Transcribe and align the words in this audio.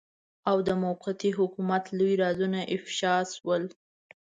او 0.49 0.57
د 0.67 0.69
موقتي 0.83 1.29
حکومت 1.39 1.83
لوی 1.97 2.13
رازونه 2.23 2.59
افشاء 2.75 3.19
شول. 3.35 3.63